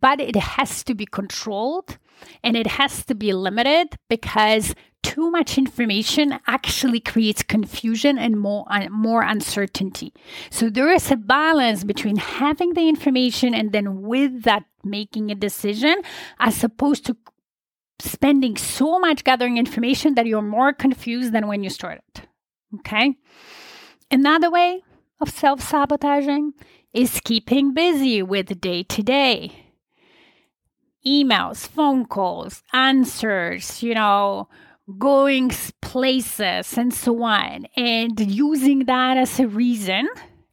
but 0.00 0.20
it 0.20 0.36
has 0.36 0.82
to 0.84 0.94
be 0.94 1.06
controlled 1.06 1.98
and 2.42 2.56
it 2.56 2.66
has 2.66 3.04
to 3.06 3.14
be 3.14 3.32
limited 3.32 3.96
because 4.08 4.74
too 5.02 5.30
much 5.30 5.58
information 5.58 6.38
actually 6.46 7.00
creates 7.00 7.42
confusion 7.42 8.18
and 8.18 8.38
more 8.38 8.64
uh, 8.70 8.88
more 8.88 9.22
uncertainty. 9.22 10.12
So 10.50 10.70
there 10.70 10.92
is 10.92 11.10
a 11.10 11.16
balance 11.16 11.82
between 11.82 12.16
having 12.16 12.74
the 12.74 12.88
information 12.88 13.52
and 13.52 13.72
then 13.72 14.02
with 14.02 14.42
that 14.44 14.64
making 14.84 15.30
a 15.30 15.34
decision 15.34 15.96
as 16.38 16.62
opposed 16.62 17.04
to 17.06 17.16
spending 17.98 18.56
so 18.56 18.98
much 18.98 19.24
gathering 19.24 19.58
information 19.58 20.14
that 20.14 20.26
you're 20.26 20.42
more 20.42 20.72
confused 20.72 21.32
than 21.32 21.46
when 21.46 21.62
you 21.62 21.70
started. 21.70 22.02
Okay? 22.80 23.16
Another 24.10 24.50
way 24.50 24.82
of 25.20 25.30
self 25.30 25.60
sabotaging 25.60 26.52
is 26.92 27.20
keeping 27.20 27.74
busy 27.74 28.22
with 28.22 28.60
day 28.60 28.82
to 28.84 29.02
day 29.02 29.62
emails, 31.06 31.66
phone 31.66 32.06
calls, 32.06 32.62
answers, 32.72 33.82
you 33.82 33.94
know, 33.94 34.48
going 34.98 35.50
places, 35.80 36.76
and 36.76 36.92
so 36.92 37.22
on, 37.22 37.66
and 37.76 38.18
using 38.20 38.84
that 38.86 39.16
as 39.16 39.38
a 39.40 39.48
reason 39.48 40.08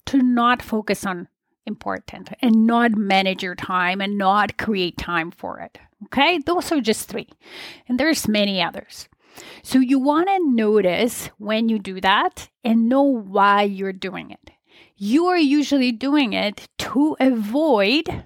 to 0.05 0.21
not 0.21 0.61
focus 0.61 1.05
on 1.05 1.27
important 1.69 2.29
and 2.41 2.65
not 2.67 2.97
manage 2.97 3.41
your 3.41 3.55
time 3.55 4.01
and 4.01 4.17
not 4.17 4.57
create 4.57 4.97
time 4.97 5.31
for 5.31 5.59
it. 5.59 5.77
Okay, 6.05 6.39
those 6.39 6.71
are 6.71 6.81
just 6.81 7.07
three, 7.07 7.29
and 7.87 7.99
there's 7.99 8.27
many 8.27 8.61
others. 8.61 9.07
So 9.63 9.79
you 9.79 9.99
want 9.99 10.27
to 10.27 10.39
notice 10.51 11.27
when 11.37 11.69
you 11.69 11.79
do 11.79 12.01
that 12.01 12.49
and 12.63 12.89
know 12.89 13.03
why 13.03 13.63
you're 13.63 13.93
doing 13.93 14.31
it. 14.31 14.51
You 14.97 15.27
are 15.27 15.37
usually 15.37 15.91
doing 15.91 16.33
it 16.33 16.67
to 16.79 17.15
avoid 17.19 18.23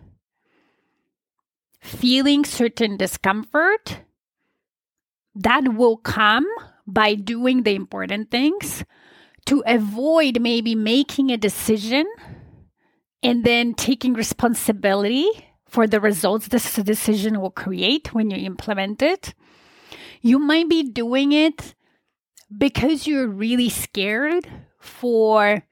feeling 1.81 2.45
certain 2.45 2.97
discomfort 2.97 3.99
that 5.35 5.75
will 5.75 5.97
come 5.97 6.47
by 6.87 7.15
doing 7.15 7.63
the 7.63 7.75
important 7.75 8.31
things 8.31 8.83
to 9.45 9.63
avoid 9.65 10.41
maybe 10.41 10.75
making 10.75 11.29
a 11.31 11.37
decision 11.37 12.05
and 13.23 13.43
then 13.43 13.73
taking 13.73 14.13
responsibility 14.13 15.25
for 15.65 15.87
the 15.87 15.99
results 15.99 16.49
this 16.49 16.75
decision 16.75 17.41
will 17.41 17.49
create 17.49 18.13
when 18.13 18.29
you 18.29 18.37
implement 18.37 19.01
it. 19.01 19.33
You 20.21 20.37
might 20.37 20.69
be 20.69 20.83
doing 20.83 21.31
it 21.31 21.73
because 22.55 23.07
you're 23.07 23.27
really 23.27 23.69
scared 23.69 24.47
for 24.79 25.63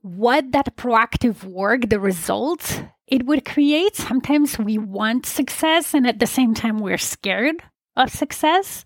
what 0.00 0.52
that 0.52 0.76
proactive 0.76 1.44
work, 1.44 1.88
the 1.88 2.00
results 2.00 2.80
it 3.06 3.26
would 3.26 3.44
create. 3.44 3.94
Sometimes 3.96 4.58
we 4.58 4.78
want 4.78 5.26
success 5.26 5.94
and 5.94 6.06
at 6.06 6.18
the 6.18 6.26
same 6.26 6.54
time 6.54 6.78
we're 6.78 6.98
scared 6.98 7.56
of 7.96 8.10
success 8.10 8.84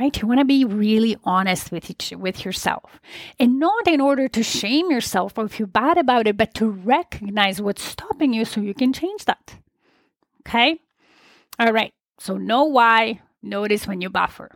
right 0.00 0.20
you 0.20 0.26
want 0.26 0.40
to 0.40 0.44
be 0.44 0.64
really 0.64 1.16
honest 1.24 1.70
with 1.70 1.90
each 1.90 2.12
with 2.16 2.44
yourself 2.44 2.98
and 3.38 3.60
not 3.60 3.86
in 3.86 4.00
order 4.00 4.26
to 4.26 4.42
shame 4.42 4.90
yourself 4.90 5.36
or 5.36 5.46
feel 5.48 5.66
bad 5.66 5.98
about 5.98 6.26
it 6.26 6.36
but 6.36 6.54
to 6.54 6.68
recognize 6.68 7.60
what's 7.60 7.84
stopping 7.84 8.32
you 8.32 8.44
so 8.44 8.60
you 8.60 8.74
can 8.74 8.92
change 8.92 9.26
that 9.26 9.54
Okay? 10.40 10.80
All 11.58 11.72
right. 11.72 11.92
So 12.18 12.36
know 12.36 12.64
why. 12.64 13.20
Notice 13.42 13.86
when 13.86 14.00
you 14.00 14.10
buffer. 14.10 14.50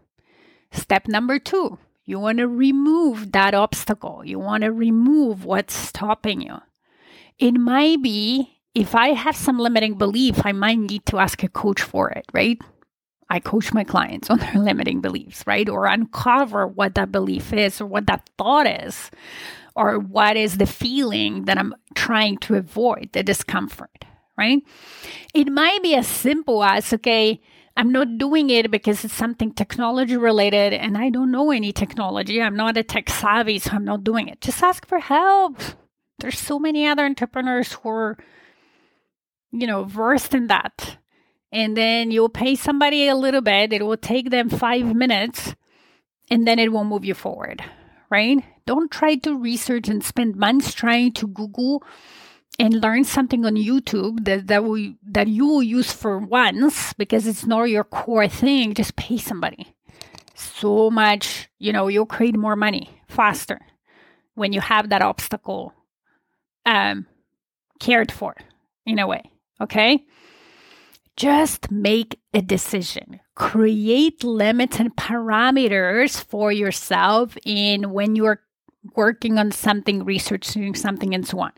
Step 0.72 1.08
number 1.08 1.38
two 1.38 1.78
you 2.06 2.18
want 2.18 2.36
to 2.36 2.46
remove 2.46 3.32
that 3.32 3.54
obstacle. 3.54 4.22
You 4.26 4.38
want 4.38 4.62
to 4.62 4.70
remove 4.70 5.46
what's 5.46 5.72
stopping 5.72 6.42
you. 6.42 6.58
It 7.38 7.52
might 7.52 8.02
be 8.02 8.60
if 8.74 8.94
I 8.94 9.14
have 9.14 9.36
some 9.36 9.58
limiting 9.58 9.94
belief, 9.94 10.44
I 10.44 10.52
might 10.52 10.78
need 10.78 11.06
to 11.06 11.18
ask 11.18 11.42
a 11.42 11.48
coach 11.48 11.80
for 11.80 12.10
it, 12.10 12.26
right? 12.34 12.60
I 13.30 13.40
coach 13.40 13.72
my 13.72 13.84
clients 13.84 14.30
on 14.30 14.38
their 14.38 14.54
limiting 14.58 15.00
beliefs, 15.00 15.44
right? 15.46 15.68
Or 15.68 15.86
uncover 15.86 16.66
what 16.66 16.94
that 16.94 17.12
belief 17.12 17.52
is 17.52 17.80
or 17.80 17.86
what 17.86 18.06
that 18.06 18.28
thought 18.38 18.66
is 18.66 19.10
or 19.76 19.98
what 19.98 20.36
is 20.36 20.58
the 20.58 20.66
feeling 20.66 21.46
that 21.46 21.58
I'm 21.58 21.74
trying 21.94 22.38
to 22.38 22.54
avoid, 22.54 23.10
the 23.12 23.22
discomfort 23.22 24.04
right? 24.36 24.62
It 25.32 25.48
might 25.48 25.82
be 25.82 25.94
as 25.94 26.06
simple 26.06 26.64
as, 26.64 26.92
okay, 26.92 27.40
I'm 27.76 27.90
not 27.90 28.18
doing 28.18 28.50
it 28.50 28.70
because 28.70 29.04
it's 29.04 29.14
something 29.14 29.52
technology 29.52 30.16
related 30.16 30.72
and 30.72 30.96
I 30.96 31.10
don't 31.10 31.30
know 31.30 31.50
any 31.50 31.72
technology. 31.72 32.40
I'm 32.40 32.56
not 32.56 32.76
a 32.76 32.82
tech 32.82 33.10
savvy, 33.10 33.58
so 33.58 33.72
I'm 33.72 33.84
not 33.84 34.04
doing 34.04 34.28
it. 34.28 34.40
Just 34.40 34.62
ask 34.62 34.86
for 34.86 35.00
help. 35.00 35.58
There's 36.18 36.38
so 36.38 36.58
many 36.58 36.86
other 36.86 37.04
entrepreneurs 37.04 37.72
who 37.72 37.88
are, 37.88 38.18
you 39.50 39.66
know, 39.66 39.84
versed 39.84 40.34
in 40.34 40.46
that. 40.46 40.98
And 41.54 41.76
then 41.76 42.10
you'll 42.10 42.28
pay 42.28 42.56
somebody 42.56 43.06
a 43.06 43.14
little 43.14 43.40
bit, 43.40 43.72
it 43.72 43.86
will 43.86 43.96
take 43.96 44.30
them 44.30 44.50
five 44.50 44.92
minutes, 44.92 45.54
and 46.28 46.48
then 46.48 46.58
it 46.58 46.72
will 46.72 46.82
move 46.82 47.04
you 47.04 47.14
forward, 47.14 47.62
right? 48.10 48.38
Don't 48.66 48.90
try 48.90 49.14
to 49.14 49.38
research 49.38 49.88
and 49.88 50.02
spend 50.02 50.34
months 50.34 50.74
trying 50.74 51.12
to 51.12 51.28
Google 51.28 51.84
and 52.58 52.80
learn 52.80 53.04
something 53.04 53.46
on 53.46 53.54
YouTube 53.54 54.24
that 54.24 54.48
that 54.48 54.64
will 54.64 54.94
that 55.06 55.28
you 55.28 55.46
will 55.46 55.62
use 55.62 55.92
for 55.92 56.18
once 56.18 56.92
because 56.94 57.24
it's 57.24 57.46
not 57.46 57.64
your 57.64 57.84
core 57.84 58.26
thing, 58.26 58.74
just 58.74 58.96
pay 58.96 59.16
somebody. 59.16 59.74
So 60.34 60.90
much, 60.90 61.48
you 61.60 61.72
know, 61.72 61.86
you'll 61.86 62.06
create 62.06 62.36
more 62.36 62.56
money 62.56 62.90
faster 63.06 63.60
when 64.34 64.52
you 64.52 64.60
have 64.60 64.88
that 64.88 65.02
obstacle 65.02 65.72
um 66.66 67.06
cared 67.78 68.10
for 68.10 68.34
in 68.84 68.98
a 68.98 69.06
way. 69.06 69.30
Okay? 69.60 70.04
Just 71.16 71.70
make 71.70 72.18
a 72.32 72.42
decision. 72.42 73.20
Create 73.36 74.24
limits 74.24 74.80
and 74.80 74.94
parameters 74.96 76.22
for 76.22 76.50
yourself 76.50 77.36
in 77.44 77.92
when 77.92 78.16
you're 78.16 78.40
working 78.96 79.38
on 79.38 79.50
something, 79.50 80.04
researching 80.04 80.74
something, 80.74 81.14
and 81.14 81.26
so 81.26 81.38
on. 81.40 81.52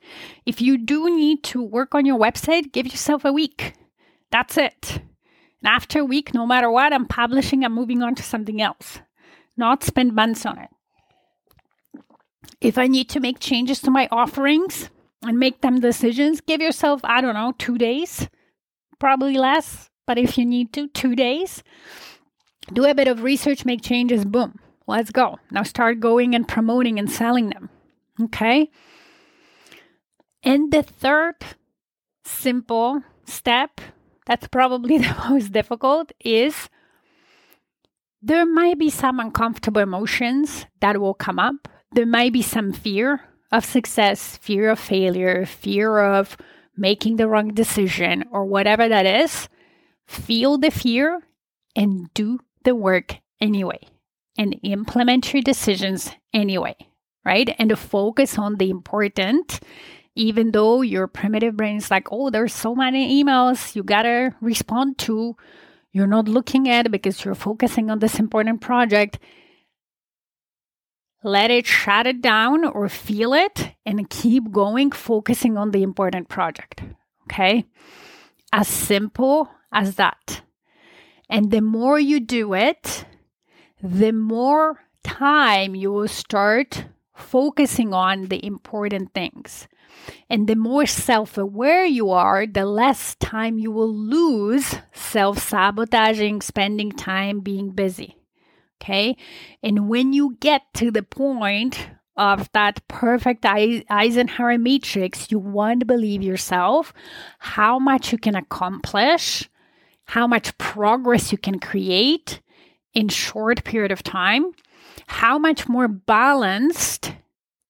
If 0.44 0.60
you 0.60 0.78
do 0.78 1.14
need 1.14 1.42
to 1.44 1.62
work 1.62 1.94
on 1.94 2.06
your 2.06 2.18
website, 2.18 2.72
give 2.72 2.86
yourself 2.86 3.24
a 3.24 3.32
week. 3.32 3.74
That's 4.30 4.56
it. 4.58 5.00
And 5.62 5.74
after 5.74 6.00
a 6.00 6.04
week, 6.04 6.34
no 6.34 6.46
matter 6.46 6.70
what, 6.70 6.92
I'm 6.92 7.06
publishing, 7.06 7.64
I'm 7.64 7.74
moving 7.74 8.02
on 8.02 8.14
to 8.16 8.22
something 8.22 8.60
else. 8.60 9.00
Not 9.56 9.82
spend 9.82 10.14
months 10.14 10.44
on 10.44 10.58
it. 10.58 10.68
If 12.60 12.78
I 12.78 12.86
need 12.86 13.08
to 13.10 13.20
make 13.20 13.40
changes 13.40 13.80
to 13.80 13.90
my 13.90 14.08
offerings 14.10 14.90
and 15.22 15.38
make 15.38 15.62
them 15.62 15.80
decisions, 15.80 16.40
give 16.40 16.60
yourself, 16.60 17.00
I 17.04 17.20
don't 17.20 17.34
know, 17.34 17.54
two 17.58 17.78
days, 17.78 18.28
probably 18.98 19.38
less. 19.38 19.90
But 20.06 20.18
if 20.18 20.38
you 20.38 20.46
need 20.46 20.72
to, 20.74 20.88
two 20.88 21.16
days. 21.16 21.62
Do 22.72 22.84
a 22.84 22.94
bit 22.94 23.08
of 23.08 23.22
research, 23.22 23.64
make 23.64 23.82
changes, 23.82 24.24
boom 24.24 24.58
Let's 24.86 25.10
go. 25.10 25.38
Now 25.50 25.64
start 25.64 25.98
going 25.98 26.34
and 26.34 26.46
promoting 26.46 26.98
and 26.98 27.10
selling 27.10 27.50
them. 27.50 27.70
Okay. 28.20 28.70
And 30.42 30.72
the 30.72 30.82
third 30.82 31.34
simple 32.24 33.02
step, 33.24 33.80
that's 34.26 34.46
probably 34.46 34.98
the 35.06 35.14
most 35.28 35.52
difficult, 35.52 36.12
is 36.20 36.68
there 38.22 38.46
might 38.46 38.78
be 38.78 38.90
some 38.90 39.18
uncomfortable 39.18 39.82
emotions 39.82 40.66
that 40.80 41.00
will 41.00 41.14
come 41.14 41.38
up. 41.38 41.68
There 41.92 42.06
might 42.06 42.32
be 42.32 42.42
some 42.42 42.72
fear 42.72 43.22
of 43.50 43.64
success, 43.64 44.36
fear 44.36 44.70
of 44.70 44.78
failure, 44.78 45.46
fear 45.46 45.98
of 45.98 46.36
making 46.76 47.16
the 47.16 47.28
wrong 47.28 47.48
decision, 47.48 48.24
or 48.30 48.44
whatever 48.44 48.88
that 48.88 49.06
is. 49.06 49.48
Feel 50.06 50.58
the 50.58 50.70
fear 50.70 51.22
and 51.74 52.12
do 52.14 52.38
the 52.64 52.74
work 52.74 53.16
anyway 53.40 53.80
and 54.38 54.58
implement 54.62 55.32
your 55.32 55.42
decisions 55.42 56.12
anyway, 56.32 56.76
right? 57.24 57.54
And 57.58 57.76
focus 57.78 58.38
on 58.38 58.56
the 58.56 58.70
important, 58.70 59.60
even 60.14 60.52
though 60.52 60.82
your 60.82 61.06
primitive 61.06 61.56
brain 61.56 61.76
is 61.76 61.90
like, 61.90 62.08
oh, 62.10 62.30
there's 62.30 62.54
so 62.54 62.74
many 62.74 63.22
emails 63.22 63.74
you 63.74 63.82
gotta 63.82 64.34
respond 64.40 64.98
to. 64.98 65.36
You're 65.92 66.06
not 66.06 66.28
looking 66.28 66.68
at 66.68 66.90
because 66.90 67.24
you're 67.24 67.34
focusing 67.34 67.90
on 67.90 68.00
this 68.00 68.18
important 68.18 68.60
project. 68.60 69.18
Let 71.26 71.50
it 71.50 71.66
shut 71.66 72.06
it 72.06 72.22
down 72.22 72.64
or 72.64 72.88
feel 72.88 73.34
it 73.34 73.72
and 73.84 74.08
keep 74.08 74.52
going, 74.52 74.92
focusing 74.92 75.58
on 75.58 75.72
the 75.72 75.82
important 75.82 76.28
project. 76.28 76.84
Okay? 77.24 77.64
As 78.52 78.68
simple 78.68 79.50
as 79.72 79.96
that. 79.96 80.42
And 81.28 81.50
the 81.50 81.62
more 81.62 81.98
you 81.98 82.20
do 82.20 82.54
it, 82.54 83.06
the 83.82 84.12
more 84.12 84.86
time 85.02 85.74
you 85.74 85.90
will 85.90 86.06
start 86.06 86.84
focusing 87.12 87.92
on 87.92 88.26
the 88.26 88.46
important 88.46 89.12
things. 89.12 89.66
And 90.30 90.46
the 90.46 90.54
more 90.54 90.86
self 90.86 91.36
aware 91.36 91.84
you 91.84 92.10
are, 92.10 92.46
the 92.46 92.66
less 92.66 93.16
time 93.16 93.58
you 93.58 93.72
will 93.72 93.92
lose 93.92 94.76
self 94.92 95.40
sabotaging, 95.40 96.40
spending 96.40 96.92
time 96.92 97.40
being 97.40 97.70
busy. 97.70 98.16
Okay. 98.80 99.16
And 99.62 99.88
when 99.88 100.12
you 100.12 100.36
get 100.40 100.62
to 100.74 100.90
the 100.90 101.02
point 101.02 101.88
of 102.16 102.50
that 102.52 102.86
perfect 102.88 103.44
Eisenhower 103.44 104.58
matrix, 104.58 105.30
you 105.30 105.38
won't 105.38 105.86
believe 105.86 106.22
yourself 106.22 106.92
how 107.38 107.78
much 107.78 108.12
you 108.12 108.18
can 108.18 108.34
accomplish, 108.34 109.48
how 110.04 110.26
much 110.26 110.56
progress 110.56 111.32
you 111.32 111.38
can 111.38 111.58
create, 111.58 112.40
in 112.96 113.08
short 113.08 113.62
period 113.62 113.92
of 113.92 114.02
time, 114.02 114.52
how 115.06 115.38
much 115.38 115.68
more 115.68 115.86
balanced 115.86 117.12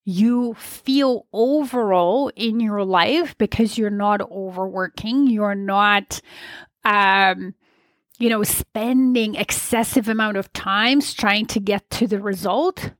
you 0.05 0.53
feel 0.53 1.27
overall 1.33 2.31
in 2.33 2.61
your 2.61 2.85
life 2.85 3.37
because 3.37 3.77
you're 3.77 3.89
not 3.89 4.21
overworking, 4.31 5.27
you're 5.27 5.53
not 5.53 6.21
um, 6.85 7.53
you 8.17 8.29
know, 8.29 8.43
spending 8.43 9.35
excessive 9.35 10.07
amount 10.09 10.37
of 10.37 10.51
times 10.53 11.13
trying 11.13 11.45
to 11.47 11.59
get 11.59 11.89
to 11.91 12.07
the 12.07 12.19
result 12.19 12.91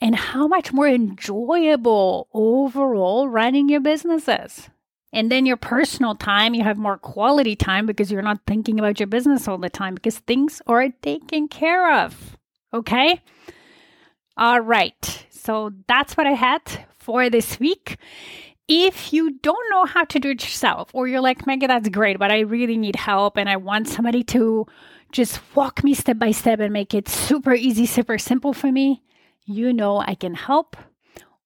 and 0.00 0.14
how 0.14 0.46
much 0.46 0.72
more 0.72 0.88
enjoyable 0.88 2.28
overall 2.32 3.28
running 3.28 3.68
your 3.68 3.80
business 3.80 4.28
is. 4.28 4.68
And 5.12 5.30
then 5.30 5.46
your 5.46 5.56
personal 5.56 6.14
time, 6.14 6.54
you 6.54 6.62
have 6.64 6.76
more 6.76 6.98
quality 6.98 7.56
time 7.56 7.86
because 7.86 8.10
you're 8.10 8.20
not 8.20 8.40
thinking 8.46 8.78
about 8.78 9.00
your 9.00 9.06
business 9.06 9.48
all 9.48 9.56
the 9.56 9.70
time 9.70 9.94
because 9.94 10.18
things 10.18 10.60
are 10.66 10.90
taken 10.90 11.48
care 11.48 12.00
of. 12.00 12.36
Okay? 12.74 13.22
All 14.36 14.60
right. 14.60 15.26
So 15.30 15.72
that's 15.86 16.16
what 16.16 16.26
I 16.26 16.32
had 16.32 16.60
for 16.98 17.30
this 17.30 17.58
week. 17.58 17.96
If 18.68 19.12
you 19.12 19.38
don't 19.42 19.70
know 19.70 19.84
how 19.84 20.04
to 20.04 20.18
do 20.18 20.30
it 20.30 20.42
yourself, 20.42 20.90
or 20.92 21.06
you're 21.06 21.20
like, 21.20 21.46
Maggie, 21.46 21.68
that's 21.68 21.88
great, 21.88 22.18
but 22.18 22.32
I 22.32 22.40
really 22.40 22.76
need 22.76 22.96
help 22.96 23.36
and 23.36 23.48
I 23.48 23.56
want 23.56 23.88
somebody 23.88 24.24
to 24.24 24.66
just 25.12 25.40
walk 25.54 25.84
me 25.84 25.94
step 25.94 26.18
by 26.18 26.32
step 26.32 26.58
and 26.58 26.72
make 26.72 26.92
it 26.92 27.08
super 27.08 27.54
easy, 27.54 27.86
super 27.86 28.18
simple 28.18 28.52
for 28.52 28.72
me, 28.72 29.02
you 29.44 29.72
know 29.72 29.98
I 29.98 30.16
can 30.16 30.34
help. 30.34 30.76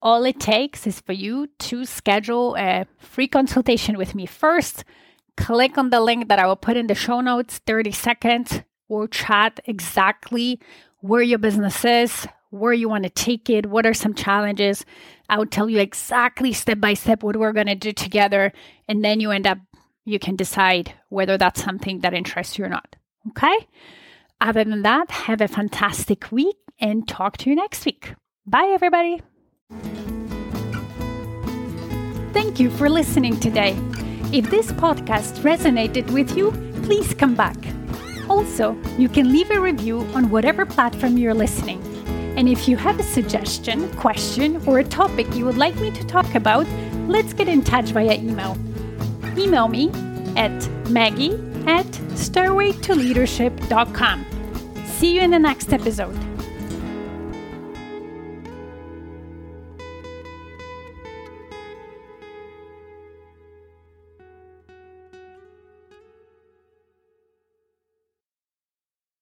All 0.02 0.24
it 0.24 0.40
takes 0.40 0.86
is 0.86 1.00
for 1.00 1.12
you 1.12 1.48
to 1.58 1.84
schedule 1.84 2.56
a 2.56 2.86
free 2.98 3.28
consultation 3.28 3.98
with 3.98 4.14
me 4.14 4.24
first. 4.24 4.84
Click 5.36 5.76
on 5.76 5.90
the 5.90 6.00
link 6.00 6.28
that 6.28 6.38
I 6.38 6.46
will 6.46 6.56
put 6.56 6.78
in 6.78 6.86
the 6.86 6.94
show 6.94 7.20
notes, 7.20 7.60
30 7.66 7.92
seconds. 7.92 8.62
We'll 8.88 9.08
chat 9.08 9.60
exactly 9.66 10.58
where 11.00 11.22
your 11.22 11.38
business 11.38 11.84
is, 11.84 12.26
where 12.50 12.72
you 12.72 12.88
want 12.88 13.04
to 13.04 13.10
take 13.10 13.48
it, 13.48 13.66
what 13.66 13.86
are 13.86 13.94
some 13.94 14.14
challenges. 14.14 14.84
I 15.28 15.38
will 15.38 15.46
tell 15.46 15.70
you 15.70 15.78
exactly 15.78 16.52
step 16.52 16.80
by 16.80 16.94
step 16.94 17.22
what 17.22 17.36
we're 17.36 17.52
going 17.52 17.66
to 17.66 17.74
do 17.74 17.92
together. 17.92 18.52
And 18.88 19.04
then 19.04 19.20
you 19.20 19.30
end 19.30 19.46
up, 19.46 19.58
you 20.04 20.18
can 20.18 20.36
decide 20.36 20.92
whether 21.08 21.38
that's 21.38 21.62
something 21.62 22.00
that 22.00 22.14
interests 22.14 22.58
you 22.58 22.64
or 22.64 22.68
not. 22.68 22.96
Okay? 23.28 23.68
Other 24.40 24.64
than 24.64 24.82
that, 24.82 25.10
have 25.10 25.40
a 25.40 25.48
fantastic 25.48 26.32
week 26.32 26.56
and 26.80 27.06
talk 27.06 27.36
to 27.38 27.50
you 27.50 27.56
next 27.56 27.84
week. 27.84 28.14
Bye, 28.46 28.70
everybody. 28.72 29.20
Thank 32.32 32.58
you 32.58 32.70
for 32.70 32.88
listening 32.88 33.38
today. 33.38 33.76
If 34.32 34.50
this 34.50 34.72
podcast 34.72 35.42
resonated 35.42 36.10
with 36.10 36.36
you, 36.36 36.52
please 36.84 37.12
come 37.14 37.34
back. 37.34 37.56
Also, 38.28 38.76
you 38.96 39.08
can 39.08 39.32
leave 39.32 39.50
a 39.50 39.60
review 39.60 40.00
on 40.14 40.30
whatever 40.30 40.64
platform 40.64 41.18
you're 41.18 41.34
listening. 41.34 41.82
And 42.40 42.48
if 42.48 42.66
you 42.66 42.76
have 42.78 42.98
a 42.98 43.02
suggestion, 43.02 43.94
question, 43.96 44.66
or 44.66 44.78
a 44.78 44.84
topic 44.84 45.34
you 45.34 45.44
would 45.44 45.58
like 45.58 45.76
me 45.76 45.90
to 45.90 46.02
talk 46.06 46.34
about, 46.34 46.66
let's 47.06 47.34
get 47.34 47.48
in 47.48 47.60
touch 47.60 47.90
via 47.90 48.14
email. 48.14 48.56
Email 49.36 49.68
me 49.68 49.90
at 50.36 50.66
maggie 50.88 51.34
at 51.66 51.84
stairwaytoleadership.com. 52.16 54.26
See 54.86 55.16
you 55.16 55.20
in 55.20 55.30
the 55.30 55.38
next 55.38 55.74
episode. 55.74 56.29